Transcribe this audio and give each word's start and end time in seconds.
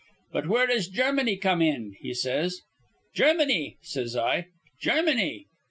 'But 0.31 0.47
where 0.47 0.65
does 0.65 0.87
Germany 0.87 1.37
come 1.37 1.61
in?' 1.61 1.95
he 1.99 2.11
says. 2.15 2.61
'Germany!' 3.13 3.77
says 3.83 4.15
I, 4.15 4.47
'Germany! 4.81 5.45